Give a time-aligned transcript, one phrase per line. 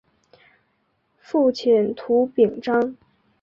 [1.19, 2.97] 父亲涂秉彰。